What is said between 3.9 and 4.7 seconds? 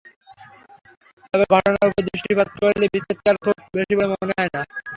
বলে মনে হয় না।